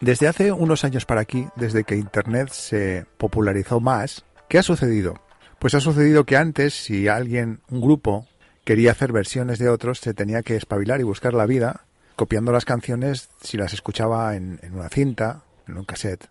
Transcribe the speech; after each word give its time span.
Desde 0.00 0.28
hace 0.28 0.50
unos 0.50 0.84
años 0.84 1.04
para 1.04 1.20
aquí, 1.20 1.46
desde 1.56 1.84
que 1.84 1.94
Internet 1.94 2.48
se 2.52 3.04
popularizó 3.18 3.80
más, 3.80 4.24
¿qué 4.48 4.56
ha 4.56 4.62
sucedido? 4.62 5.20
Pues 5.58 5.74
ha 5.74 5.80
sucedido 5.80 6.24
que 6.24 6.38
antes, 6.38 6.72
si 6.72 7.06
alguien, 7.06 7.60
un 7.68 7.82
grupo, 7.82 8.26
quería 8.64 8.92
hacer 8.92 9.12
versiones 9.12 9.58
de 9.58 9.68
otros, 9.68 9.98
se 9.98 10.14
tenía 10.14 10.42
que 10.42 10.56
espabilar 10.56 11.00
y 11.00 11.04
buscar 11.04 11.34
la 11.34 11.44
vida 11.44 11.84
copiando 12.16 12.50
las 12.50 12.64
canciones 12.64 13.28
si 13.42 13.58
las 13.58 13.74
escuchaba 13.74 14.36
en, 14.36 14.58
una 14.72 14.88
cinta, 14.88 15.42
en 15.68 15.76
un 15.76 15.84
cassette, 15.84 16.30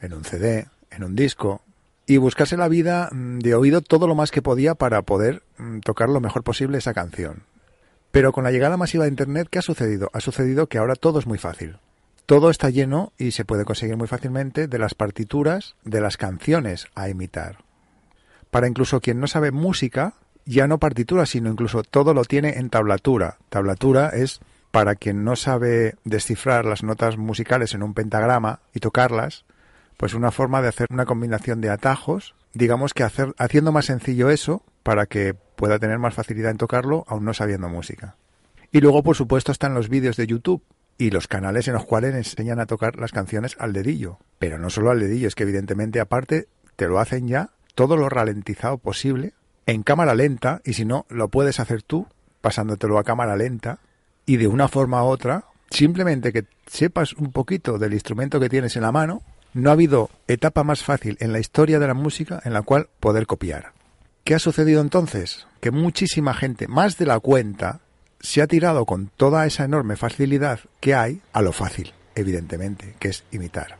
en 0.00 0.14
un 0.14 0.24
CD, 0.24 0.68
en 0.90 1.04
un 1.04 1.14
disco, 1.14 1.60
y 2.06 2.16
buscarse 2.16 2.56
la 2.56 2.68
vida 2.68 3.10
mm, 3.12 3.40
de 3.40 3.54
oído 3.54 3.82
todo 3.82 4.06
lo 4.06 4.14
más 4.14 4.30
que 4.30 4.40
podía 4.40 4.76
para 4.76 5.02
poder 5.02 5.42
mm, 5.58 5.80
tocar 5.80 6.08
lo 6.08 6.20
mejor 6.20 6.42
posible 6.42 6.78
esa 6.78 6.94
canción. 6.94 7.42
Pero 8.10 8.32
con 8.32 8.44
la 8.44 8.50
llegada 8.50 8.78
masiva 8.78 9.04
de 9.04 9.10
Internet, 9.10 9.48
¿qué 9.50 9.58
ha 9.58 9.62
sucedido? 9.62 10.08
Ha 10.14 10.20
sucedido 10.20 10.68
que 10.68 10.78
ahora 10.78 10.94
todo 10.94 11.18
es 11.18 11.26
muy 11.26 11.36
fácil 11.36 11.76
todo 12.26 12.50
está 12.50 12.70
lleno 12.70 13.12
y 13.18 13.32
se 13.32 13.44
puede 13.44 13.64
conseguir 13.64 13.96
muy 13.96 14.08
fácilmente 14.08 14.66
de 14.66 14.78
las 14.78 14.94
partituras 14.94 15.76
de 15.84 16.00
las 16.00 16.16
canciones 16.16 16.86
a 16.94 17.08
imitar. 17.08 17.58
Para 18.50 18.68
incluso 18.68 19.00
quien 19.00 19.20
no 19.20 19.26
sabe 19.26 19.50
música, 19.50 20.14
ya 20.46 20.66
no 20.66 20.78
partitura, 20.78 21.26
sino 21.26 21.50
incluso 21.50 21.82
todo 21.82 22.14
lo 22.14 22.24
tiene 22.24 22.58
en 22.58 22.70
tablatura. 22.70 23.38
Tablatura 23.48 24.10
es 24.10 24.40
para 24.70 24.94
quien 24.94 25.24
no 25.24 25.36
sabe 25.36 25.96
descifrar 26.04 26.64
las 26.64 26.82
notas 26.82 27.16
musicales 27.16 27.74
en 27.74 27.82
un 27.82 27.94
pentagrama 27.94 28.60
y 28.72 28.80
tocarlas, 28.80 29.44
pues 29.96 30.14
una 30.14 30.30
forma 30.30 30.62
de 30.62 30.68
hacer 30.68 30.88
una 30.90 31.06
combinación 31.06 31.60
de 31.60 31.70
atajos, 31.70 32.34
digamos 32.52 32.94
que 32.94 33.04
hacer, 33.04 33.34
haciendo 33.38 33.70
más 33.70 33.86
sencillo 33.86 34.30
eso 34.30 34.62
para 34.82 35.06
que 35.06 35.34
pueda 35.34 35.78
tener 35.78 35.98
más 35.98 36.14
facilidad 36.14 36.50
en 36.50 36.58
tocarlo 36.58 37.04
aún 37.06 37.24
no 37.24 37.34
sabiendo 37.34 37.68
música. 37.68 38.16
Y 38.72 38.80
luego, 38.80 39.02
por 39.02 39.14
supuesto, 39.14 39.52
están 39.52 39.74
los 39.74 39.88
vídeos 39.88 40.16
de 40.16 40.26
YouTube, 40.26 40.62
y 40.98 41.10
los 41.10 41.28
canales 41.28 41.68
en 41.68 41.74
los 41.74 41.84
cuales 41.84 42.14
enseñan 42.14 42.60
a 42.60 42.66
tocar 42.66 42.96
las 42.96 43.12
canciones 43.12 43.56
al 43.58 43.72
dedillo. 43.72 44.18
Pero 44.38 44.58
no 44.58 44.70
solo 44.70 44.90
al 44.90 45.00
dedillo, 45.00 45.28
es 45.28 45.34
que 45.34 45.42
evidentemente 45.42 46.00
aparte 46.00 46.48
te 46.76 46.88
lo 46.88 46.98
hacen 46.98 47.28
ya 47.28 47.50
todo 47.74 47.96
lo 47.96 48.08
ralentizado 48.08 48.78
posible, 48.78 49.34
en 49.66 49.82
cámara 49.82 50.14
lenta, 50.14 50.60
y 50.64 50.74
si 50.74 50.84
no, 50.84 51.06
lo 51.08 51.28
puedes 51.28 51.58
hacer 51.58 51.82
tú, 51.82 52.06
pasándotelo 52.40 52.98
a 52.98 53.04
cámara 53.04 53.36
lenta, 53.36 53.80
y 54.26 54.36
de 54.36 54.46
una 54.46 54.68
forma 54.68 55.02
u 55.02 55.06
otra, 55.06 55.46
simplemente 55.70 56.32
que 56.32 56.46
sepas 56.66 57.14
un 57.14 57.32
poquito 57.32 57.78
del 57.78 57.94
instrumento 57.94 58.38
que 58.38 58.48
tienes 58.48 58.76
en 58.76 58.82
la 58.82 58.92
mano, 58.92 59.22
no 59.54 59.70
ha 59.70 59.74
habido 59.74 60.10
etapa 60.28 60.64
más 60.64 60.82
fácil 60.82 61.16
en 61.20 61.32
la 61.32 61.38
historia 61.38 61.78
de 61.78 61.86
la 61.86 61.94
música 61.94 62.40
en 62.44 62.52
la 62.52 62.62
cual 62.62 62.88
poder 63.00 63.26
copiar. 63.26 63.72
¿Qué 64.24 64.34
ha 64.34 64.38
sucedido 64.38 64.80
entonces? 64.80 65.46
Que 65.60 65.70
muchísima 65.70 66.34
gente, 66.34 66.66
más 66.66 66.96
de 66.96 67.06
la 67.06 67.20
cuenta, 67.20 67.80
se 68.24 68.40
ha 68.40 68.46
tirado 68.46 68.86
con 68.86 69.10
toda 69.18 69.44
esa 69.44 69.64
enorme 69.64 69.96
facilidad 69.96 70.60
que 70.80 70.94
hay 70.94 71.20
a 71.34 71.42
lo 71.42 71.52
fácil, 71.52 71.92
evidentemente, 72.14 72.96
que 72.98 73.08
es 73.08 73.22
imitar. 73.30 73.76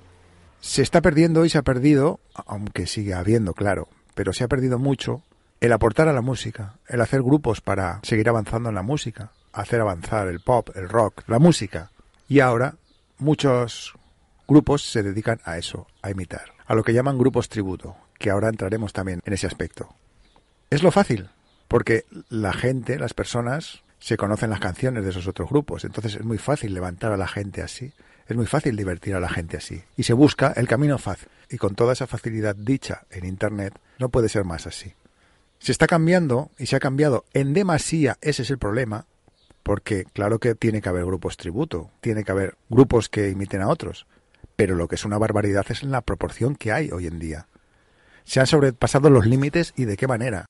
Se 0.60 0.82
está 0.82 1.00
perdiendo 1.00 1.46
y 1.46 1.48
se 1.48 1.56
ha 1.56 1.62
perdido, 1.62 2.20
aunque 2.34 2.86
sigue 2.86 3.14
habiendo, 3.14 3.54
claro, 3.54 3.88
pero 4.14 4.34
se 4.34 4.44
ha 4.44 4.48
perdido 4.48 4.78
mucho 4.78 5.22
el 5.60 5.72
aportar 5.72 6.08
a 6.08 6.12
la 6.12 6.20
música, 6.20 6.74
el 6.88 7.00
hacer 7.00 7.22
grupos 7.22 7.62
para 7.62 8.00
seguir 8.02 8.28
avanzando 8.28 8.68
en 8.68 8.74
la 8.74 8.82
música, 8.82 9.32
hacer 9.54 9.80
avanzar 9.80 10.28
el 10.28 10.40
pop, 10.40 10.68
el 10.74 10.90
rock, 10.90 11.22
la 11.26 11.38
música. 11.38 11.90
Y 12.28 12.40
ahora 12.40 12.74
muchos 13.16 13.94
grupos 14.46 14.82
se 14.82 15.02
dedican 15.02 15.40
a 15.44 15.56
eso, 15.56 15.86
a 16.02 16.10
imitar, 16.10 16.52
a 16.66 16.74
lo 16.74 16.84
que 16.84 16.92
llaman 16.92 17.16
grupos 17.16 17.48
tributo, 17.48 17.96
que 18.18 18.28
ahora 18.28 18.50
entraremos 18.50 18.92
también 18.92 19.22
en 19.24 19.32
ese 19.32 19.46
aspecto. 19.46 19.88
Es 20.68 20.82
lo 20.82 20.90
fácil, 20.90 21.30
porque 21.66 22.04
la 22.28 22.52
gente, 22.52 22.98
las 22.98 23.14
personas, 23.14 23.84
se 24.04 24.18
conocen 24.18 24.50
las 24.50 24.60
canciones 24.60 25.02
de 25.02 25.08
esos 25.08 25.26
otros 25.26 25.48
grupos. 25.48 25.82
Entonces 25.82 26.16
es 26.16 26.24
muy 26.24 26.36
fácil 26.36 26.74
levantar 26.74 27.10
a 27.12 27.16
la 27.16 27.26
gente 27.26 27.62
así, 27.62 27.90
es 28.28 28.36
muy 28.36 28.44
fácil 28.44 28.76
divertir 28.76 29.14
a 29.14 29.20
la 29.20 29.30
gente 29.30 29.56
así. 29.56 29.82
Y 29.96 30.02
se 30.02 30.12
busca 30.12 30.52
el 30.56 30.68
camino 30.68 30.98
fácil. 30.98 31.30
Y 31.48 31.56
con 31.56 31.74
toda 31.74 31.94
esa 31.94 32.06
facilidad 32.06 32.54
dicha 32.54 33.06
en 33.08 33.24
Internet, 33.24 33.72
no 33.98 34.10
puede 34.10 34.28
ser 34.28 34.44
más 34.44 34.66
así. 34.66 34.92
Se 35.58 35.72
está 35.72 35.86
cambiando 35.86 36.50
y 36.58 36.66
se 36.66 36.76
ha 36.76 36.80
cambiado 36.80 37.24
en 37.32 37.54
demasía, 37.54 38.18
ese 38.20 38.42
es 38.42 38.50
el 38.50 38.58
problema, 38.58 39.06
porque 39.62 40.04
claro 40.12 40.38
que 40.38 40.54
tiene 40.54 40.82
que 40.82 40.90
haber 40.90 41.06
grupos 41.06 41.38
tributo, 41.38 41.90
tiene 42.02 42.24
que 42.24 42.32
haber 42.32 42.58
grupos 42.68 43.08
que 43.08 43.30
imiten 43.30 43.62
a 43.62 43.68
otros, 43.68 44.06
pero 44.54 44.74
lo 44.74 44.86
que 44.86 44.96
es 44.96 45.06
una 45.06 45.16
barbaridad 45.16 45.64
es 45.70 45.82
la 45.82 46.02
proporción 46.02 46.56
que 46.56 46.72
hay 46.72 46.90
hoy 46.90 47.06
en 47.06 47.18
día. 47.18 47.48
Se 48.24 48.38
han 48.38 48.46
sobrepasado 48.46 49.08
los 49.08 49.24
límites 49.24 49.72
y 49.76 49.86
de 49.86 49.96
qué 49.96 50.06
manera. 50.06 50.44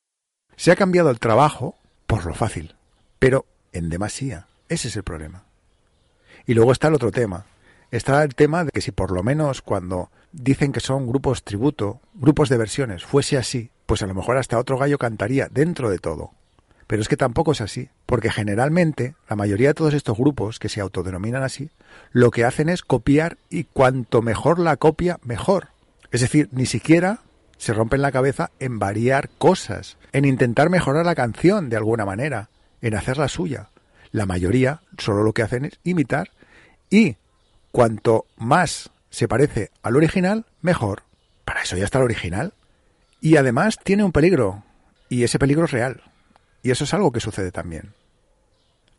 Se 0.57 0.73
ha 0.73 0.77
cambiado 0.77 1.11
el 1.11 1.21
trabajo 1.21 1.77
por 2.09 2.27
lo 2.27 2.35
fácil 2.35 2.75
pero 3.19 3.47
en 3.73 3.91
demasía. 3.91 4.47
Ese 4.69 4.89
es 4.89 4.97
el 4.97 5.03
problema. 5.03 5.45
Y 6.47 6.55
luego 6.55 6.73
está 6.73 6.89
el 6.89 6.95
otro 6.95 7.11
tema. 7.11 7.47
Está 7.91 8.23
el 8.23 8.35
tema 8.35 8.65
de 8.65 8.71
que 8.71 8.81
si 8.81 8.91
por 8.91 9.11
lo 9.11 9.23
menos 9.23 9.63
cuando 9.63 10.11
dicen 10.33 10.73
que 10.73 10.81
son 10.81 11.07
grupos 11.07 11.45
tributo, 11.45 12.01
grupos 12.15 12.49
de 12.49 12.57
versiones, 12.57 13.05
fuese 13.05 13.37
así, 13.37 13.71
pues 13.87 14.03
a 14.03 14.07
lo 14.07 14.15
mejor 14.15 14.37
hasta 14.37 14.59
otro 14.59 14.79
gallo 14.79 14.99
cantaría 14.99 15.49
dentro 15.51 15.91
de 15.91 15.99
todo. 15.99 16.33
Pero 16.87 17.01
es 17.01 17.09
que 17.09 17.17
tampoco 17.17 17.53
es 17.53 17.61
así, 17.61 17.89
porque 18.05 18.31
generalmente 18.31 19.15
la 19.29 19.37
mayoría 19.37 19.69
de 19.69 19.75
todos 19.75 19.95
estos 19.95 20.19
grupos 20.19 20.59
que 20.59 20.69
se 20.69 20.81
autodenominan 20.81 21.43
así, 21.43 21.71
lo 22.13 22.31
que 22.31 22.45
hacen 22.45 22.69
es 22.69 22.83
copiar 22.83 23.39
y 23.49 23.65
cuanto 23.65 24.23
mejor 24.23 24.59
la 24.59 24.77
copia, 24.77 25.19
mejor. 25.23 25.69
Es 26.11 26.21
decir, 26.21 26.49
ni 26.53 26.67
siquiera 26.67 27.21
se 27.57 27.73
rompen 27.73 28.03
la 28.03 28.13
cabeza 28.13 28.51
en 28.59 28.79
variar 28.79 29.31
cosas, 29.39 29.97
en 30.13 30.25
intentar 30.25 30.69
mejorar 30.69 31.07
la 31.07 31.15
canción 31.15 31.71
de 31.71 31.77
alguna 31.77 32.05
manera, 32.05 32.49
en 32.85 32.95
hacer 32.95 33.17
la 33.17 33.29
suya. 33.29 33.71
La 34.13 34.27
mayoría 34.27 34.83
solo 34.99 35.23
lo 35.23 35.33
que 35.33 35.43
hacen 35.43 35.65
es 35.65 35.81
imitar 35.85 36.31
y 36.91 37.17
cuanto 37.73 38.27
más 38.37 38.91
se 39.09 39.27
parece 39.27 39.71
al 39.83 39.97
original, 39.97 40.45
mejor. 40.61 41.03
Para 41.47 41.63
eso 41.63 41.77
ya 41.77 41.85
está 41.85 41.99
el 41.99 42.05
original. 42.05 42.53
Y 43.21 43.37
además 43.37 43.79
tiene 43.83 44.05
un 44.05 44.13
peligro, 44.13 44.65
y 45.09 45.25
ese 45.25 45.39
peligro 45.39 45.65
es 45.65 45.71
real. 45.71 46.03
Y 46.63 46.71
eso 46.71 46.85
es 46.85 46.93
algo 46.93 47.11
que 47.11 47.21
sucede 47.21 47.53
también. 47.53 47.95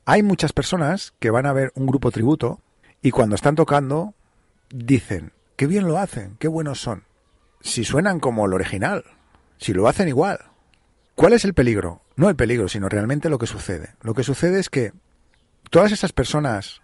Hay 0.06 0.23
muchas 0.23 0.52
personas 0.52 1.13
que 1.19 1.29
van 1.29 1.46
a 1.46 1.53
ver 1.53 1.72
un 1.75 1.85
grupo 1.85 2.09
tributo 2.12 2.59
y 3.03 3.12
cuando 3.12 3.35
están 3.35 3.56
tocando 3.56 4.16
dicen, 4.69 5.31
qué 5.56 5.67
bien 5.67 5.88
lo 5.88 6.00
hacen, 6.00 6.38
qué 6.40 6.47
buenos 6.47 6.81
son. 6.81 7.03
Si 7.62 7.84
suenan 7.84 8.19
como 8.19 8.46
el 8.47 8.53
original, 8.53 9.03
si 9.57 9.73
lo 9.73 9.88
hacen 9.88 10.07
igual. 10.07 10.40
¿Cuál 11.13 11.34
es 11.34 11.46
el 11.46 11.53
peligro? 11.53 12.02
No 12.16 12.30
el 12.30 12.36
peligro, 12.36 12.68
sino 12.70 12.88
realmente 12.88 13.30
lo 13.30 13.38
que 13.38 13.48
sucede. 13.48 13.96
Lo 14.02 14.14
que 14.14 14.24
sucede 14.24 14.59
es 14.59 14.70
que 14.70 14.94
todas 15.70 15.92
esas 15.92 16.14
personas, 16.14 16.81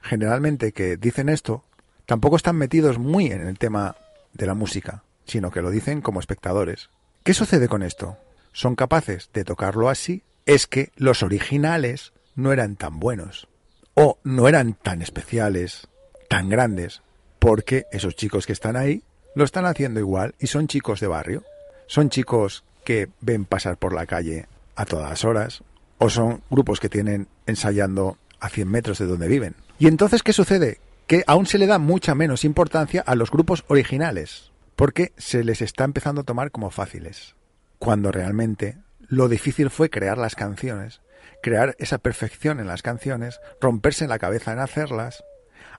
generalmente 0.00 0.72
que 0.72 0.96
dicen 0.96 1.28
esto, 1.28 1.64
tampoco 2.04 2.36
están 2.36 2.56
metidos 2.56 2.98
muy 2.98 3.26
en 3.26 3.46
el 3.46 3.58
tema 3.58 3.96
de 4.32 4.46
la 4.46 4.54
música, 4.54 5.04
sino 5.24 5.50
que 5.50 5.62
lo 5.62 5.70
dicen 5.70 6.00
como 6.00 6.20
espectadores. 6.20 6.90
¿Qué 7.22 7.32
sucede 7.32 7.68
con 7.68 7.82
esto? 7.82 8.18
Son 8.52 8.74
capaces 8.74 9.30
de 9.32 9.44
tocarlo 9.44 9.88
así, 9.88 10.24
es 10.46 10.66
que 10.66 10.90
los 10.96 11.22
originales 11.22 12.12
no 12.34 12.52
eran 12.52 12.76
tan 12.76 12.98
buenos, 12.98 13.48
o 13.94 14.18
no 14.24 14.48
eran 14.48 14.74
tan 14.74 15.00
especiales, 15.00 15.88
tan 16.28 16.48
grandes, 16.48 17.02
porque 17.38 17.86
esos 17.92 18.16
chicos 18.16 18.46
que 18.46 18.52
están 18.52 18.76
ahí 18.76 19.02
lo 19.34 19.44
están 19.44 19.66
haciendo 19.66 20.00
igual 20.00 20.34
y 20.38 20.48
son 20.48 20.66
chicos 20.66 21.00
de 21.00 21.06
barrio, 21.06 21.44
son 21.86 22.10
chicos 22.10 22.64
que 22.84 23.08
ven 23.20 23.44
pasar 23.44 23.76
por 23.76 23.92
la 23.92 24.06
calle 24.06 24.46
a 24.76 24.84
todas 24.84 25.24
horas, 25.24 25.64
o 25.98 26.10
son 26.10 26.42
grupos 26.50 26.80
que 26.80 26.88
tienen 26.88 27.28
ensayando 27.46 28.18
a 28.38 28.48
100 28.48 28.68
metros 28.68 28.98
de 28.98 29.06
donde 29.06 29.28
viven. 29.28 29.54
Y 29.78 29.88
entonces, 29.88 30.22
¿qué 30.22 30.32
sucede? 30.32 30.80
Que 31.06 31.24
aún 31.26 31.46
se 31.46 31.58
le 31.58 31.66
da 31.66 31.78
mucha 31.78 32.14
menos 32.14 32.44
importancia 32.44 33.02
a 33.06 33.14
los 33.14 33.30
grupos 33.30 33.64
originales, 33.68 34.52
porque 34.76 35.12
se 35.16 35.44
les 35.44 35.62
está 35.62 35.84
empezando 35.84 36.20
a 36.20 36.24
tomar 36.24 36.50
como 36.50 36.70
fáciles, 36.70 37.34
cuando 37.78 38.12
realmente 38.12 38.78
lo 39.08 39.28
difícil 39.28 39.70
fue 39.70 39.90
crear 39.90 40.18
las 40.18 40.34
canciones, 40.34 41.00
crear 41.42 41.76
esa 41.78 41.98
perfección 41.98 42.60
en 42.60 42.66
las 42.66 42.82
canciones, 42.82 43.40
romperse 43.60 44.06
la 44.06 44.18
cabeza 44.18 44.52
en 44.52 44.58
hacerlas. 44.58 45.24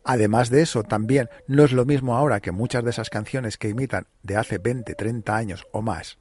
Además 0.04 0.50
de 0.50 0.62
eso, 0.62 0.84
también 0.84 1.30
no 1.48 1.64
es 1.64 1.74
lo 1.74 1.86
mismo 1.86 2.16
ahora 2.16 2.40
que 2.40 2.52
muchas 2.52 2.84
de 2.84 2.92
esas 2.92 3.10
canciones 3.10 3.58
que 3.58 3.70
imitan 3.70 4.08
de 4.24 4.38
hace 4.38 4.58
20, 4.58 4.96
30 4.96 5.36
años 5.36 5.68
o 5.72 5.82
más, 5.82 6.18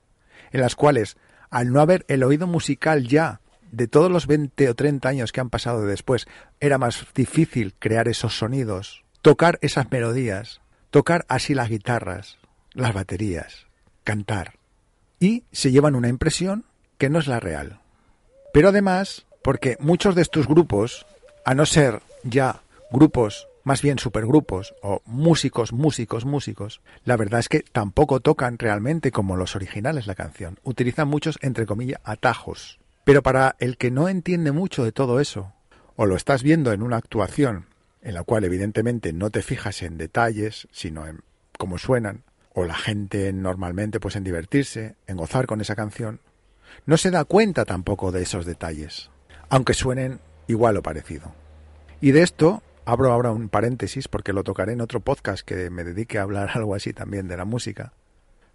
en 0.51 0.61
las 0.61 0.75
cuales 0.75 1.17
al 1.51 1.73
no 1.73 1.81
haber 1.81 2.05
el 2.09 2.23
oído 2.23 2.47
musical 2.47 3.07
ya 3.07 3.41
de 3.73 3.89
todos 3.89 4.11
los 4.11 4.27
20 4.27 4.71
o 4.71 4.75
30 4.75 5.09
años 5.09 5.33
que 5.33 5.41
han 5.41 5.51
pasado 5.51 5.85
después, 5.85 6.27
era 6.61 6.79
más 6.79 7.07
difícil 7.15 7.75
crear 7.79 8.09
esos 8.09 8.39
sonidos, 8.39 9.05
tocar 9.23 9.59
esas 9.61 9.91
melodías, 9.91 10.61
tocar 10.91 11.25
así 11.29 11.55
las 11.55 11.69
guitarras, 11.69 12.39
las 12.73 12.95
baterías, 12.95 13.67
cantar. 14.05 14.55
Y 15.21 15.45
se 15.53 15.73
llevan 15.73 15.95
una 15.95 16.09
impresión 16.09 16.65
que 16.99 17.11
no 17.11 17.19
es 17.19 17.27
la 17.27 17.41
real. 17.41 17.81
Pero 18.53 18.69
además, 18.69 19.27
porque 19.43 19.77
muchos 19.81 20.15
de 20.15 20.23
estos 20.23 20.47
grupos, 20.47 21.07
a 21.45 21.55
no 21.55 21.67
ser 21.67 22.01
ya 22.23 22.63
grupos 22.91 23.49
más 23.67 23.83
bien 23.83 23.99
supergrupos 23.99 24.77
o 24.81 25.03
músicos, 25.07 25.73
músicos, 25.73 26.25
músicos, 26.25 26.81
la 27.05 27.17
verdad 27.17 27.41
es 27.41 27.49
que 27.49 27.65
tampoco 27.73 28.21
tocan 28.21 28.61
realmente 28.61 29.11
como 29.11 29.35
los 29.35 29.57
originales 29.57 30.07
la 30.07 30.15
canción. 30.15 30.61
Utilizan 30.63 31.09
muchos, 31.09 31.37
entre 31.43 31.67
comillas, 31.67 32.01
atajos. 32.05 32.79
Pero 33.03 33.25
para 33.25 33.57
el 33.59 33.77
que 33.77 33.91
no 33.91 34.09
entiende 34.09 34.53
mucho 34.53 34.85
de 34.85 34.93
todo 34.93 35.19
eso, 35.19 35.53
o 35.97 36.07
lo 36.07 36.15
estás 36.15 36.45
viendo 36.45 36.71
en 36.71 36.81
una 36.81 36.99
actuación 36.99 37.67
en 38.03 38.15
la 38.15 38.23
cual 38.23 38.45
evidentemente 38.45 39.13
no 39.13 39.31
te 39.31 39.43
fijas 39.43 39.83
en 39.83 39.99
detalles, 39.99 40.69
sino 40.71 41.09
en 41.09 41.23
cómo 41.59 41.77
suenan, 41.77 42.23
o 42.55 42.67
la 42.67 42.77
gente 42.77 43.33
normalmente 43.33 43.99
pues 43.99 44.15
en 44.15 44.23
divertirse, 44.23 44.95
en 45.09 45.17
gozar 45.17 45.47
con 45.47 45.61
esa 45.61 45.75
canción, 45.75 46.21
no 46.85 46.97
se 46.97 47.11
da 47.11 47.25
cuenta 47.25 47.65
tampoco 47.65 48.13
de 48.13 48.23
esos 48.23 48.47
detalles, 48.47 49.11
aunque 49.49 49.75
suenen 49.75 50.21
igual 50.47 50.77
o 50.77 50.83
parecido. 50.85 51.35
Y 52.01 52.13
de 52.13 52.23
esto 52.23 52.63
abro 52.87 53.13
ahora 53.13 53.33
un 53.33 53.49
paréntesis 53.49 54.09
porque 54.09 54.33
lo 54.33 54.45
tocaré 54.45 54.73
en 54.73 54.81
otro 54.81 55.01
podcast 55.01 55.45
que 55.45 55.69
me 55.71 55.85
dedique 55.85 56.19
a 56.19 56.23
hablar 56.23 56.51
algo 56.55 56.75
así 56.75 56.95
también 56.95 57.29
de 57.29 57.37
la 57.37 57.45
música. 57.45 57.93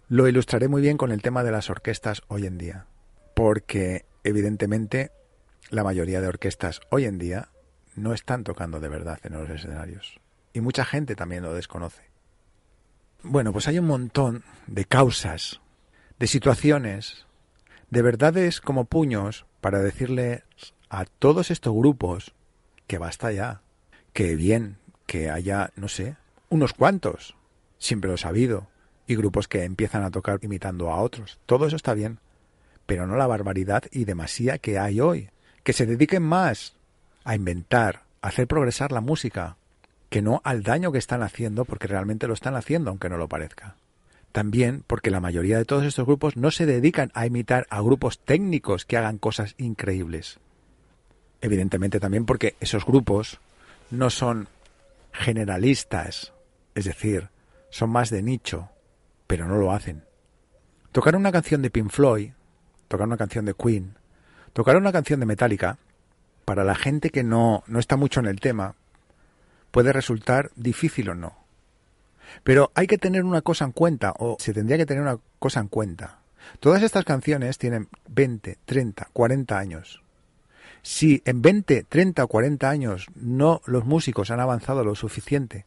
Lo 0.08 0.26
ilustraré 0.26 0.68
muy 0.68 0.82
bien 0.82 0.96
con 0.96 1.12
el 1.12 1.22
tema 1.22 1.44
de 1.44 1.52
las 1.52 1.70
orquestas 1.70 2.22
hoy 2.28 2.46
en 2.46 2.58
día, 2.58 2.86
porque 3.34 4.04
evidentemente 4.24 5.12
la 5.70 5.84
mayoría 5.84 6.20
de 6.20 6.28
orquestas 6.28 6.80
hoy 6.90 7.04
en 7.04 7.18
día 7.18 7.50
no 7.94 8.12
están 8.12 8.42
tocando 8.42 8.80
de 8.80 8.88
verdad 8.88 9.20
en 9.22 9.34
los 9.34 9.48
escenarios. 9.48 10.18
Y 10.52 10.60
mucha 10.60 10.84
gente 10.84 11.14
también 11.14 11.42
lo 11.42 11.54
desconoce. 11.54 12.02
Bueno, 13.22 13.52
pues 13.52 13.68
hay 13.68 13.78
un 13.78 13.86
montón 13.86 14.44
de 14.66 14.84
causas, 14.84 15.60
de 16.18 16.26
situaciones, 16.26 17.26
de 17.90 18.02
verdades 18.02 18.60
como 18.60 18.86
puños 18.86 19.46
para 19.60 19.78
decirles 19.78 20.42
a 20.88 21.04
todos 21.04 21.50
estos 21.50 21.74
grupos 21.74 22.34
que 22.86 22.98
basta 22.98 23.32
ya, 23.32 23.61
que 24.12 24.36
bien 24.36 24.76
que 25.06 25.30
haya, 25.30 25.70
no 25.76 25.88
sé, 25.88 26.16
unos 26.48 26.72
cuantos, 26.72 27.34
siempre 27.78 28.08
lo 28.08 28.14
he 28.14 28.18
sabido, 28.18 28.68
y 29.06 29.16
grupos 29.16 29.48
que 29.48 29.64
empiezan 29.64 30.02
a 30.04 30.10
tocar 30.10 30.38
imitando 30.42 30.90
a 30.90 31.00
otros. 31.00 31.38
Todo 31.46 31.66
eso 31.66 31.76
está 31.76 31.94
bien, 31.94 32.18
pero 32.86 33.06
no 33.06 33.16
la 33.16 33.26
barbaridad 33.26 33.84
y 33.90 34.04
demasía 34.04 34.58
que 34.58 34.78
hay 34.78 35.00
hoy. 35.00 35.30
Que 35.64 35.72
se 35.72 35.86
dediquen 35.86 36.22
más 36.22 36.74
a 37.24 37.34
inventar, 37.34 38.02
a 38.20 38.28
hacer 38.28 38.46
progresar 38.46 38.92
la 38.92 39.00
música, 39.00 39.56
que 40.08 40.22
no 40.22 40.40
al 40.44 40.62
daño 40.62 40.92
que 40.92 40.98
están 40.98 41.22
haciendo, 41.22 41.64
porque 41.64 41.86
realmente 41.86 42.26
lo 42.26 42.34
están 42.34 42.54
haciendo, 42.54 42.90
aunque 42.90 43.08
no 43.08 43.16
lo 43.16 43.28
parezca. 43.28 43.76
También 44.32 44.82
porque 44.86 45.10
la 45.10 45.20
mayoría 45.20 45.58
de 45.58 45.64
todos 45.64 45.84
estos 45.84 46.06
grupos 46.06 46.36
no 46.36 46.50
se 46.50 46.66
dedican 46.66 47.10
a 47.14 47.26
imitar 47.26 47.66
a 47.70 47.80
grupos 47.80 48.18
técnicos 48.18 48.84
que 48.84 48.96
hagan 48.96 49.18
cosas 49.18 49.54
increíbles. 49.58 50.38
Evidentemente 51.42 52.00
también 52.00 52.24
porque 52.24 52.56
esos 52.60 52.86
grupos 52.86 53.40
no 53.92 54.08
son 54.08 54.48
generalistas, 55.12 56.32
es 56.74 56.86
decir, 56.86 57.28
son 57.68 57.90
más 57.90 58.08
de 58.08 58.22
nicho, 58.22 58.70
pero 59.26 59.46
no 59.46 59.56
lo 59.58 59.70
hacen. 59.70 60.04
Tocar 60.92 61.14
una 61.14 61.30
canción 61.30 61.60
de 61.60 61.70
Pink 61.70 61.90
Floyd, 61.90 62.30
tocar 62.88 63.06
una 63.06 63.18
canción 63.18 63.44
de 63.44 63.54
Queen, 63.54 63.98
tocar 64.54 64.78
una 64.78 64.92
canción 64.92 65.20
de 65.20 65.26
Metallica, 65.26 65.78
para 66.46 66.64
la 66.64 66.74
gente 66.74 67.10
que 67.10 67.22
no, 67.22 67.64
no 67.66 67.78
está 67.78 67.96
mucho 67.96 68.20
en 68.20 68.26
el 68.26 68.40
tema, 68.40 68.76
puede 69.70 69.92
resultar 69.92 70.50
difícil 70.56 71.10
o 71.10 71.14
no. 71.14 71.36
Pero 72.44 72.72
hay 72.74 72.86
que 72.86 72.98
tener 72.98 73.24
una 73.24 73.42
cosa 73.42 73.66
en 73.66 73.72
cuenta, 73.72 74.14
o 74.18 74.38
se 74.40 74.54
tendría 74.54 74.78
que 74.78 74.86
tener 74.86 75.02
una 75.02 75.18
cosa 75.38 75.60
en 75.60 75.68
cuenta. 75.68 76.20
Todas 76.60 76.82
estas 76.82 77.04
canciones 77.04 77.58
tienen 77.58 77.88
20, 78.08 78.58
30, 78.64 79.10
40 79.12 79.58
años. 79.58 80.02
Si 80.82 81.22
en 81.24 81.42
20, 81.42 81.84
30 81.84 82.24
o 82.24 82.28
40 82.28 82.68
años 82.68 83.06
no 83.14 83.62
los 83.66 83.84
músicos 83.84 84.30
han 84.30 84.40
avanzado 84.40 84.84
lo 84.84 84.94
suficiente 84.94 85.64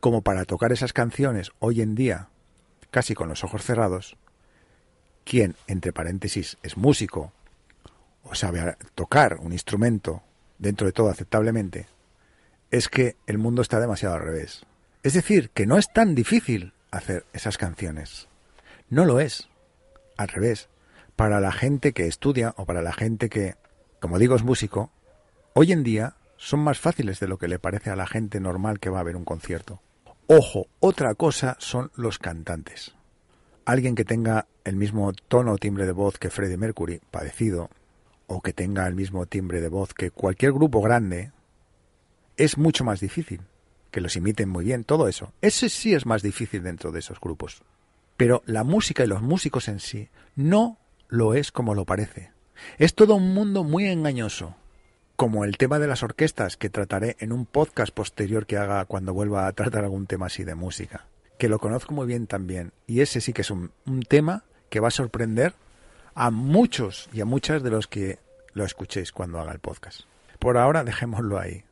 como 0.00 0.22
para 0.22 0.44
tocar 0.44 0.70
esas 0.70 0.92
canciones 0.92 1.50
hoy 1.58 1.80
en 1.80 1.94
día, 1.94 2.28
casi 2.90 3.14
con 3.14 3.28
los 3.28 3.42
ojos 3.42 3.64
cerrados, 3.64 4.16
quien, 5.24 5.56
entre 5.66 5.92
paréntesis, 5.92 6.56
es 6.62 6.76
músico 6.76 7.32
o 8.22 8.34
sabe 8.34 8.76
tocar 8.94 9.38
un 9.40 9.52
instrumento 9.52 10.22
dentro 10.58 10.86
de 10.86 10.92
todo 10.92 11.08
aceptablemente, 11.08 11.86
es 12.70 12.88
que 12.88 13.16
el 13.26 13.38
mundo 13.38 13.62
está 13.62 13.80
demasiado 13.80 14.14
al 14.14 14.22
revés. 14.22 14.64
Es 15.02 15.14
decir, 15.14 15.50
que 15.50 15.66
no 15.66 15.78
es 15.78 15.92
tan 15.92 16.14
difícil 16.14 16.72
hacer 16.90 17.24
esas 17.32 17.56
canciones. 17.56 18.28
No 18.90 19.04
lo 19.04 19.20
es. 19.20 19.48
Al 20.16 20.28
revés. 20.28 20.68
Para 21.16 21.40
la 21.40 21.52
gente 21.52 21.92
que 21.92 22.06
estudia 22.06 22.54
o 22.56 22.66
para 22.66 22.82
la 22.82 22.92
gente 22.92 23.28
que 23.28 23.54
como 24.00 24.18
digo, 24.18 24.36
es 24.36 24.42
músico, 24.42 24.90
hoy 25.54 25.72
en 25.72 25.82
día 25.82 26.14
son 26.36 26.60
más 26.60 26.78
fáciles 26.78 27.20
de 27.20 27.28
lo 27.28 27.38
que 27.38 27.48
le 27.48 27.58
parece 27.58 27.90
a 27.90 27.96
la 27.96 28.06
gente 28.06 28.40
normal 28.40 28.78
que 28.78 28.90
va 28.90 29.00
a 29.00 29.04
ver 29.04 29.16
un 29.16 29.24
concierto. 29.24 29.80
Ojo, 30.28 30.66
otra 30.80 31.14
cosa 31.14 31.56
son 31.58 31.90
los 31.96 32.18
cantantes. 32.18 32.94
Alguien 33.64 33.94
que 33.94 34.04
tenga 34.04 34.46
el 34.64 34.76
mismo 34.76 35.12
tono 35.12 35.52
o 35.52 35.58
timbre 35.58 35.86
de 35.86 35.92
voz 35.92 36.18
que 36.18 36.30
Freddie 36.30 36.56
Mercury, 36.56 37.00
padecido, 37.10 37.70
o 38.26 38.40
que 38.40 38.52
tenga 38.52 38.86
el 38.86 38.94
mismo 38.94 39.26
timbre 39.26 39.60
de 39.60 39.68
voz 39.68 39.94
que 39.94 40.10
cualquier 40.10 40.52
grupo 40.52 40.80
grande, 40.80 41.32
es 42.36 42.56
mucho 42.56 42.84
más 42.84 43.00
difícil. 43.00 43.40
Que 43.90 44.00
los 44.00 44.16
imiten 44.16 44.48
muy 44.48 44.64
bien, 44.66 44.84
todo 44.84 45.08
eso. 45.08 45.32
Ese 45.40 45.70
sí 45.70 45.94
es 45.94 46.06
más 46.06 46.22
difícil 46.22 46.62
dentro 46.62 46.92
de 46.92 46.98
esos 47.00 47.20
grupos. 47.20 47.62
Pero 48.18 48.42
la 48.46 48.64
música 48.64 49.04
y 49.04 49.06
los 49.06 49.22
músicos 49.22 49.68
en 49.68 49.80
sí 49.80 50.08
no 50.36 50.78
lo 51.08 51.34
es 51.34 51.50
como 51.52 51.74
lo 51.74 51.84
parece. 51.84 52.32
Es 52.78 52.94
todo 52.94 53.14
un 53.14 53.34
mundo 53.34 53.64
muy 53.64 53.86
engañoso, 53.86 54.56
como 55.16 55.44
el 55.44 55.56
tema 55.56 55.78
de 55.78 55.88
las 55.88 56.02
orquestas 56.02 56.56
que 56.56 56.70
trataré 56.70 57.16
en 57.18 57.32
un 57.32 57.44
podcast 57.44 57.92
posterior 57.92 58.46
que 58.46 58.56
haga 58.56 58.84
cuando 58.84 59.12
vuelva 59.12 59.46
a 59.46 59.52
tratar 59.52 59.84
algún 59.84 60.06
tema 60.06 60.26
así 60.26 60.44
de 60.44 60.54
música, 60.54 61.06
que 61.38 61.48
lo 61.48 61.58
conozco 61.58 61.92
muy 61.92 62.06
bien 62.06 62.26
también, 62.26 62.72
y 62.86 63.00
ese 63.00 63.20
sí 63.20 63.32
que 63.32 63.42
es 63.42 63.50
un, 63.50 63.72
tema 64.08 64.44
que 64.70 64.80
va 64.80 64.88
a 64.88 64.92
sorprender 64.92 65.54
a 66.14 66.30
muchos 66.30 67.08
y 67.12 67.20
a 67.20 67.24
muchas 67.24 67.62
de 67.62 67.70
los 67.70 67.86
que 67.86 68.18
lo 68.54 68.64
escuchéis 68.64 69.12
cuando 69.12 69.40
haga 69.40 69.52
el 69.52 69.58
podcast. 69.58 70.02
Por 70.38 70.56
ahora 70.56 70.84
dejémoslo 70.84 71.38
ahí. 71.38 71.64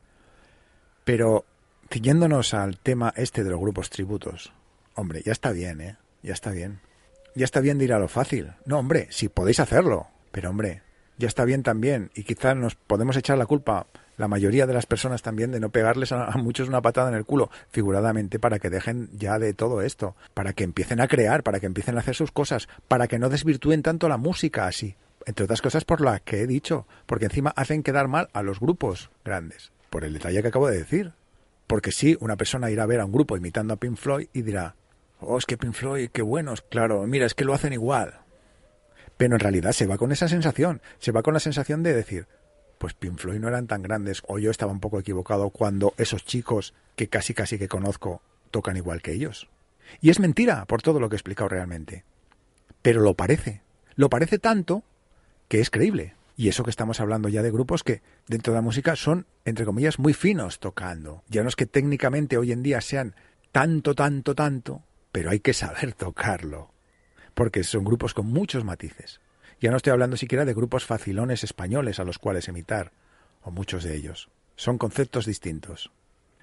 Pero, 1.03 1.45
siguiéndonos 1.89 2.53
al 2.53 2.77
tema 2.79 3.13
este 3.15 3.43
de 3.43 3.49
los 3.49 3.59
grupos 3.59 3.89
tributos, 3.89 4.51
hombre, 4.95 5.21
ya 5.25 5.31
está 5.31 5.51
bien, 5.51 5.79
¿eh? 5.79 5.97
Ya 6.21 6.33
está 6.33 6.51
bien. 6.51 6.81
Ya 7.33 7.45
está 7.45 7.61
bien 7.61 7.77
de 7.77 7.85
ir 7.85 7.93
a 7.93 7.99
lo 7.99 8.09
fácil. 8.09 8.51
No, 8.65 8.79
hombre, 8.79 9.07
si 9.11 9.29
podéis 9.29 9.61
hacerlo. 9.61 10.07
Pero 10.31 10.49
hombre, 10.49 10.81
ya 11.17 11.27
está 11.27 11.45
bien 11.45 11.63
también. 11.63 12.11
Y 12.15 12.23
quizás 12.23 12.55
nos 12.55 12.75
podemos 12.75 13.17
echar 13.17 13.37
la 13.37 13.45
culpa, 13.45 13.87
la 14.17 14.27
mayoría 14.27 14.65
de 14.65 14.73
las 14.73 14.85
personas 14.85 15.21
también, 15.21 15.51
de 15.51 15.59
no 15.59 15.69
pegarles 15.69 16.11
a, 16.11 16.29
muchos 16.37 16.67
una 16.67 16.81
patada 16.81 17.09
en 17.09 17.15
el 17.15 17.25
culo, 17.25 17.49
figuradamente, 17.71 18.39
para 18.39 18.59
que 18.59 18.69
dejen 18.69 19.09
ya 19.13 19.39
de 19.39 19.53
todo 19.53 19.81
esto, 19.81 20.15
para 20.33 20.53
que 20.53 20.63
empiecen 20.63 21.01
a 21.01 21.07
crear, 21.07 21.43
para 21.43 21.59
que 21.59 21.65
empiecen 21.65 21.97
a 21.97 21.99
hacer 21.99 22.15
sus 22.15 22.31
cosas, 22.31 22.67
para 22.87 23.07
que 23.07 23.19
no 23.19 23.29
desvirtúen 23.29 23.83
tanto 23.83 24.09
la 24.09 24.17
música 24.17 24.67
así. 24.67 24.95
Entre 25.25 25.43
otras 25.43 25.61
cosas 25.61 25.83
por 25.83 26.01
las 26.01 26.21
que 26.21 26.41
he 26.41 26.47
dicho, 26.47 26.87
porque 27.05 27.25
encima 27.25 27.53
hacen 27.55 27.83
quedar 27.83 28.07
mal 28.07 28.29
a 28.33 28.43
los 28.43 28.59
grupos 28.59 29.09
grandes, 29.25 29.71
por 29.89 30.05
el 30.05 30.13
detalle 30.13 30.41
que 30.41 30.47
acabo 30.47 30.69
de 30.69 30.77
decir. 30.77 31.13
Porque 31.67 31.91
sí, 31.91 32.15
una 32.21 32.37
persona 32.37 32.71
irá 32.71 32.83
a 32.83 32.87
ver 32.87 33.01
a 33.01 33.05
un 33.05 33.11
grupo 33.11 33.35
imitando 33.35 33.73
a 33.73 33.77
Pink 33.77 33.97
Floyd 33.97 34.27
y 34.31 34.43
dirá, 34.43 34.75
oh, 35.19 35.37
es 35.37 35.45
que 35.45 35.57
Pink 35.57 35.73
Floyd, 35.73 36.09
qué 36.13 36.21
buenos, 36.21 36.61
claro, 36.61 37.05
mira, 37.07 37.25
es 37.25 37.33
que 37.33 37.43
lo 37.43 37.53
hacen 37.53 37.73
igual. 37.73 38.21
Pero 39.17 39.35
en 39.35 39.39
realidad 39.39 39.71
se 39.71 39.87
va 39.87 39.97
con 39.97 40.11
esa 40.11 40.27
sensación, 40.27 40.81
se 40.99 41.11
va 41.11 41.23
con 41.23 41.33
la 41.33 41.39
sensación 41.39 41.83
de 41.83 41.93
decir, 41.93 42.27
pues 42.77 42.93
Pink 42.93 43.23
no 43.25 43.47
eran 43.47 43.67
tan 43.67 43.81
grandes 43.81 44.21
o 44.27 44.37
yo 44.37 44.51
estaba 44.51 44.71
un 44.71 44.79
poco 44.79 44.99
equivocado 44.99 45.49
cuando 45.49 45.93
esos 45.97 46.23
chicos 46.23 46.73
que 46.95 47.09
casi 47.09 47.33
casi 47.33 47.57
que 47.57 47.67
conozco 47.67 48.21
tocan 48.51 48.77
igual 48.77 49.01
que 49.01 49.13
ellos. 49.13 49.49
Y 50.01 50.11
es 50.11 50.19
mentira 50.19 50.65
por 50.65 50.81
todo 50.81 50.99
lo 50.99 51.09
que 51.09 51.15
he 51.15 51.17
explicado 51.17 51.49
realmente. 51.49 52.03
Pero 52.81 53.01
lo 53.01 53.15
parece. 53.15 53.61
Lo 53.95 54.09
parece 54.09 54.37
tanto 54.37 54.83
que 55.47 55.59
es 55.59 55.69
creíble. 55.69 56.15
Y 56.35 56.49
eso 56.49 56.63
que 56.63 56.69
estamos 56.69 56.99
hablando 56.99 57.29
ya 57.29 57.41
de 57.41 57.49
grupos 57.49 57.83
que 57.83 58.03
dentro 58.27 58.53
de 58.53 58.57
la 58.57 58.61
música 58.61 58.95
son, 58.95 59.25
entre 59.43 59.65
comillas, 59.65 59.97
muy 59.97 60.13
finos 60.13 60.59
tocando. 60.59 61.23
Ya 61.29 61.41
no 61.41 61.49
es 61.49 61.55
que 61.55 61.65
técnicamente 61.65 62.37
hoy 62.37 62.51
en 62.51 62.61
día 62.61 62.79
sean 62.81 63.15
tanto, 63.51 63.95
tanto, 63.95 64.35
tanto, 64.35 64.83
pero 65.11 65.31
hay 65.31 65.39
que 65.39 65.53
saber 65.53 65.93
tocarlo 65.97 66.76
porque 67.37 67.63
son 67.63 67.85
grupos 67.85 68.15
con 68.15 68.25
muchos 68.25 68.63
matices. 68.63 69.21
Ya 69.61 69.69
no 69.69 69.77
estoy 69.77 69.91
hablando 69.91 70.17
siquiera 70.17 70.43
de 70.43 70.55
grupos 70.55 70.85
facilones 70.85 71.43
españoles 71.43 71.99
a 71.99 72.03
los 72.03 72.17
cuales 72.17 72.47
imitar, 72.47 72.91
o 73.43 73.51
muchos 73.51 73.83
de 73.83 73.95
ellos. 73.95 74.29
Son 74.55 74.79
conceptos 74.79 75.27
distintos. 75.27 75.91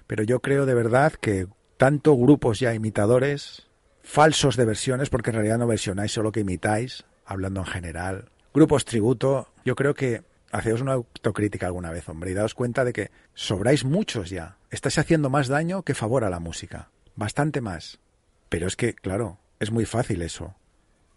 Pero 0.07 0.23
yo 0.23 0.39
creo 0.39 0.65
de 0.65 0.73
verdad 0.73 1.11
que 1.11 1.47
tanto 1.75 2.15
grupos 2.15 2.61
ya 2.61 2.73
imitadores, 2.73 3.67
falsos 4.03 4.55
de 4.55 4.63
versiones, 4.63 5.09
porque 5.09 5.31
en 5.31 5.35
realidad 5.35 5.57
no 5.57 5.67
versionáis, 5.67 6.13
solo 6.13 6.31
que 6.31 6.39
imitáis, 6.39 7.03
hablando 7.25 7.59
en 7.59 7.67
general. 7.67 8.29
Grupos 8.53 8.85
tributo, 8.85 9.49
yo 9.65 9.75
creo 9.75 9.95
que 9.95 10.23
haceos 10.53 10.79
una 10.79 10.93
autocrítica 10.93 11.65
alguna 11.65 11.91
vez, 11.91 12.07
hombre, 12.07 12.31
y 12.31 12.35
daos 12.35 12.53
cuenta 12.53 12.85
de 12.85 12.93
que 12.93 13.11
sobráis 13.33 13.83
muchos 13.83 14.29
ya. 14.29 14.59
Estáis 14.69 14.97
haciendo 14.97 15.29
más 15.29 15.49
daño 15.49 15.83
que 15.83 15.93
favor 15.93 16.23
a 16.23 16.29
la 16.29 16.39
música. 16.39 16.89
Bastante 17.17 17.59
más. 17.59 17.99
Pero 18.47 18.65
es 18.65 18.77
que, 18.77 18.93
claro, 18.93 19.39
es 19.59 19.71
muy 19.71 19.83
fácil 19.83 20.21
eso. 20.21 20.55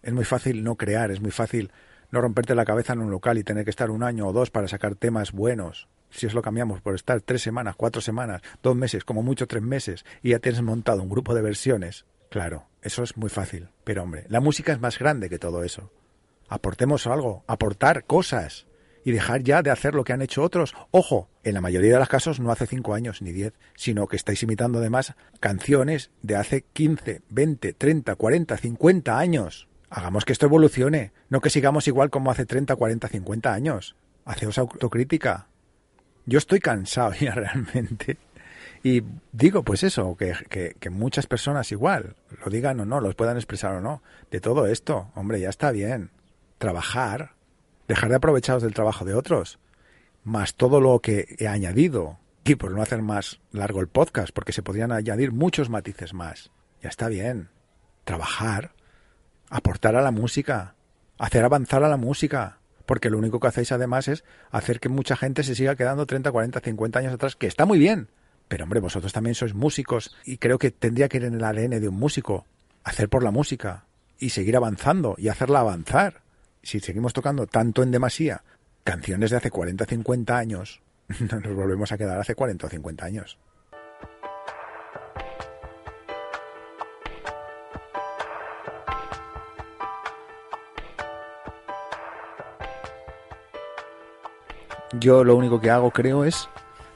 Es 0.02 0.12
muy 0.12 0.24
fácil 0.24 0.62
no 0.64 0.76
crear, 0.76 1.10
es 1.10 1.20
muy 1.20 1.30
fácil 1.30 1.70
no 2.10 2.20
romperte 2.20 2.54
la 2.54 2.64
cabeza 2.64 2.92
en 2.92 3.00
un 3.00 3.10
local 3.10 3.38
y 3.38 3.44
tener 3.44 3.64
que 3.64 3.70
estar 3.70 3.90
un 3.90 4.02
año 4.02 4.26
o 4.26 4.32
dos 4.32 4.50
para 4.50 4.68
sacar 4.68 4.94
temas 4.94 5.32
buenos. 5.32 5.88
Si 6.10 6.26
os 6.26 6.34
lo 6.34 6.42
cambiamos 6.42 6.80
por 6.80 6.94
estar 6.94 7.20
tres 7.20 7.42
semanas, 7.42 7.76
cuatro 7.76 8.00
semanas, 8.00 8.40
dos 8.62 8.74
meses, 8.74 9.04
como 9.04 9.22
mucho 9.22 9.46
tres 9.46 9.62
meses, 9.62 10.04
y 10.22 10.30
ya 10.30 10.38
tienes 10.38 10.62
montado 10.62 11.02
un 11.02 11.10
grupo 11.10 11.34
de 11.34 11.42
versiones. 11.42 12.06
Claro, 12.30 12.66
eso 12.82 13.02
es 13.02 13.16
muy 13.16 13.28
fácil. 13.28 13.68
Pero 13.84 14.02
hombre, 14.02 14.24
la 14.28 14.40
música 14.40 14.72
es 14.72 14.80
más 14.80 14.98
grande 14.98 15.28
que 15.28 15.38
todo 15.38 15.62
eso. 15.64 15.90
Aportemos 16.48 17.06
algo, 17.06 17.44
aportar 17.46 18.04
cosas 18.04 18.66
y 19.04 19.12
dejar 19.12 19.42
ya 19.42 19.62
de 19.62 19.70
hacer 19.70 19.94
lo 19.94 20.04
que 20.04 20.12
han 20.12 20.22
hecho 20.22 20.42
otros. 20.42 20.74
Ojo, 20.90 21.28
en 21.44 21.54
la 21.54 21.60
mayoría 21.60 21.92
de 21.92 21.98
los 21.98 22.08
casos 22.08 22.40
no 22.40 22.50
hace 22.50 22.66
cinco 22.66 22.94
años 22.94 23.22
ni 23.22 23.32
diez, 23.32 23.52
sino 23.74 24.06
que 24.06 24.16
estáis 24.16 24.42
imitando 24.42 24.78
además 24.78 25.14
canciones 25.40 26.10
de 26.22 26.36
hace 26.36 26.62
15, 26.72 27.22
20, 27.28 27.72
30, 27.74 28.14
40, 28.14 28.56
50 28.56 29.18
años. 29.18 29.67
Hagamos 29.90 30.24
que 30.24 30.32
esto 30.32 30.46
evolucione, 30.46 31.12
no 31.30 31.40
que 31.40 31.50
sigamos 31.50 31.88
igual 31.88 32.10
como 32.10 32.30
hace 32.30 32.46
30, 32.46 32.76
40, 32.76 33.08
50 33.08 33.52
años. 33.52 33.96
Haceos 34.24 34.58
autocrítica. 34.58 35.46
Yo 36.26 36.38
estoy 36.38 36.60
cansado 36.60 37.12
ya 37.20 37.34
realmente. 37.34 38.18
Y 38.82 39.02
digo, 39.32 39.62
pues 39.64 39.82
eso, 39.82 40.16
que, 40.16 40.90
muchas 40.90 41.26
personas 41.26 41.72
igual, 41.72 42.16
lo 42.44 42.50
digan 42.50 42.78
o 42.80 42.84
no, 42.84 43.00
los 43.00 43.14
puedan 43.14 43.36
expresar 43.36 43.74
o 43.74 43.80
no, 43.80 44.02
de 44.30 44.40
todo 44.40 44.66
esto, 44.66 45.10
hombre, 45.14 45.40
ya 45.40 45.48
está 45.48 45.72
bien. 45.72 46.10
Trabajar, 46.58 47.32
dejar 47.88 48.10
de 48.10 48.16
aprovecharos 48.16 48.62
del 48.62 48.74
trabajo 48.74 49.04
de 49.04 49.14
otros, 49.14 49.58
más 50.22 50.54
todo 50.54 50.80
lo 50.80 51.00
que 51.00 51.34
he 51.38 51.48
añadido, 51.48 52.18
y 52.44 52.54
por 52.54 52.70
no 52.70 52.82
hacer 52.82 53.02
más 53.02 53.40
largo 53.50 53.80
el 53.80 53.88
podcast, 53.88 54.32
porque 54.32 54.52
se 54.52 54.62
podrían 54.62 54.92
añadir 54.92 55.32
muchos 55.32 55.70
matices 55.70 56.14
más. 56.14 56.50
Ya 56.80 56.88
está 56.88 57.08
bien. 57.08 57.50
Trabajar, 58.04 58.72
aportar 59.50 59.96
a 59.96 60.02
la 60.02 60.10
música, 60.10 60.74
hacer 61.18 61.44
avanzar 61.44 61.82
a 61.84 61.88
la 61.88 61.96
música, 61.96 62.58
porque 62.86 63.10
lo 63.10 63.18
único 63.18 63.40
que 63.40 63.48
hacéis 63.48 63.72
además 63.72 64.08
es 64.08 64.24
hacer 64.50 64.80
que 64.80 64.88
mucha 64.88 65.16
gente 65.16 65.42
se 65.42 65.54
siga 65.54 65.76
quedando 65.76 66.06
30, 66.06 66.32
40, 66.32 66.60
50 66.60 66.98
años 66.98 67.12
atrás, 67.12 67.36
que 67.36 67.46
está 67.46 67.66
muy 67.66 67.78
bien. 67.78 68.08
Pero 68.48 68.64
hombre, 68.64 68.80
vosotros 68.80 69.12
también 69.12 69.34
sois 69.34 69.54
músicos 69.54 70.16
y 70.24 70.38
creo 70.38 70.58
que 70.58 70.70
tendría 70.70 71.08
que 71.08 71.18
ir 71.18 71.24
en 71.24 71.34
el 71.34 71.44
ADN 71.44 71.80
de 71.80 71.88
un 71.88 71.96
músico, 71.96 72.46
hacer 72.84 73.08
por 73.10 73.22
la 73.22 73.30
música 73.30 73.84
y 74.18 74.30
seguir 74.30 74.56
avanzando 74.56 75.14
y 75.18 75.28
hacerla 75.28 75.60
avanzar. 75.60 76.22
Si 76.62 76.80
seguimos 76.80 77.12
tocando 77.12 77.46
tanto 77.46 77.82
en 77.82 77.90
demasía 77.90 78.42
canciones 78.84 79.30
de 79.30 79.36
hace 79.36 79.50
40, 79.50 79.84
50 79.84 80.38
años, 80.38 80.80
nos 81.20 81.54
volvemos 81.54 81.92
a 81.92 81.98
quedar 81.98 82.18
hace 82.18 82.34
40 82.34 82.66
o 82.66 82.70
50 82.70 83.04
años. 83.04 83.38
Yo 95.00 95.22
lo 95.22 95.36
único 95.36 95.60
que 95.60 95.70
hago, 95.70 95.90
creo, 95.90 96.24
es 96.24 96.48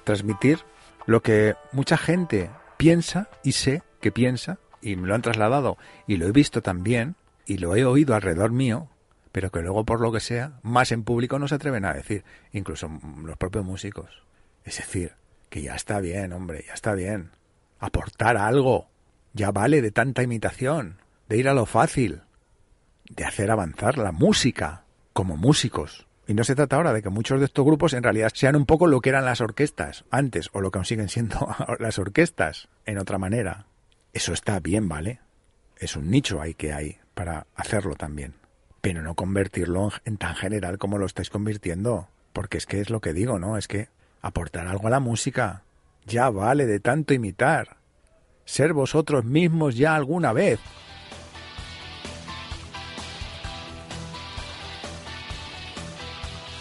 transmitir 0.05 0.61
lo 1.07 1.23
que 1.23 1.55
mucha 1.73 1.97
gente 1.97 2.51
piensa 2.77 3.29
y 3.45 3.53
sé 3.53 3.83
que 4.01 4.11
piensa, 4.11 4.59
y 4.81 4.97
me 4.97 5.07
lo 5.07 5.15
han 5.15 5.23
trasladado, 5.23 5.79
y 6.07 6.17
lo 6.17 6.27
he 6.27 6.33
visto 6.33 6.63
también, 6.63 7.15
y 7.47 7.59
lo 7.59 7.77
he 7.77 7.85
oído 7.85 8.15
alrededor 8.15 8.51
mío, 8.51 8.89
pero 9.31 9.51
que 9.51 9.61
luego, 9.61 9.85
por 9.85 10.01
lo 10.01 10.11
que 10.11 10.21
sea, 10.21 10.59
más 10.63 10.91
en 10.91 11.05
público 11.05 11.39
no 11.39 11.47
se 11.47 11.55
atreven 11.55 11.85
a 11.85 11.95
decir, 11.95 12.25
incluso 12.53 12.91
los 13.25 13.37
propios 13.37 13.65
músicos. 13.65 14.25
Es 14.65 14.79
decir, 14.79 15.13
que 15.49 15.63
ya 15.63 15.75
está 15.75 16.01
bien, 16.01 16.33
hombre, 16.33 16.65
ya 16.67 16.75
está 16.75 16.95
bien. 16.95 17.31
Aportar 17.79 18.37
algo. 18.37 18.89
Ya 19.33 19.51
vale 19.51 19.81
de 19.81 19.91
tanta 19.91 20.23
imitación, 20.23 20.99
de 21.29 21.39
ir 21.39 21.49
a 21.49 21.55
lo 21.55 21.67
fácil, 21.67 22.23
de 23.09 23.25
hacer 23.25 23.51
avanzar 23.51 23.97
la 23.97 24.13
música 24.13 24.85
como 25.13 25.37
músicos. 25.37 26.07
Y 26.27 26.35
no 26.35 26.45
se 26.45 26.55
trata 26.55 26.77
ahora 26.77 26.93
de 26.93 27.03
que 27.03 27.09
muchos 27.09 27.41
de 27.41 27.47
estos 27.47 27.65
grupos 27.65 27.95
en 27.95 28.03
realidad 28.03 28.31
sean 28.35 28.55
un 28.55 28.67
poco 28.67 28.87
lo 28.87 29.01
que 29.01 29.11
eran 29.11 29.25
las 29.25 29.41
orquestas 29.41 30.05
antes 30.11 30.51
o 30.53 30.61
lo 30.61 30.71
que 30.71 30.79
aún 30.79 30.85
siguen 30.85 31.09
siendo 31.09 31.49
las 31.79 31.99
orquestas 31.99 32.69
en 32.87 32.99
otra 32.99 33.19
manera. 33.19 33.67
Eso 34.13 34.33
está 34.33 34.61
bien, 34.61 34.89
¿vale? 34.89 35.21
Es 35.77 35.97
un 35.97 36.11
nicho 36.11 36.41
ahí 36.41 36.55
que 36.55 36.73
hay 36.73 36.99
para 37.15 37.47
hacerlo 37.57 37.97
también. 37.97 38.35
Pero 38.81 39.03
no 39.03 39.15
convertirlo 39.15 39.91
en 40.05 40.17
tan 40.17 40.35
general 40.35 40.79
como 40.79 40.99
lo 40.99 41.07
estáis 41.07 41.31
convirtiendo. 41.31 42.09
Porque 42.33 42.59
es 42.59 42.67
que 42.67 42.81
es 42.81 42.91
lo 42.91 43.01
que 43.01 43.13
digo, 43.13 43.39
¿no? 43.39 43.57
Es 43.57 43.69
que 43.69 43.89
aportar 44.21 44.67
algo 44.69 44.87
a 44.87 44.91
la 44.91 45.01
música. 45.01 45.63
Ya 46.07 46.31
vale 46.31 46.67
de 46.67 46.81
tanto 46.81 47.15
imitar. 47.15 47.77
Ser 48.45 48.73
vosotros 48.73 49.25
mismos 49.25 49.77
ya 49.77 49.95
alguna 49.95 50.33
vez. 50.33 50.61